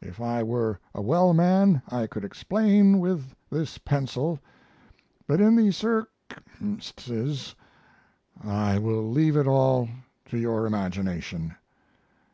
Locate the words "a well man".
0.94-1.82